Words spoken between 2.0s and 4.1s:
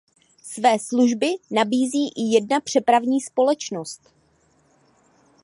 i jedna přepravní společnost.